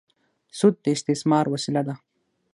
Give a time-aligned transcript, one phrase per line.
[0.57, 1.95] سود د استثمار وسیله ده.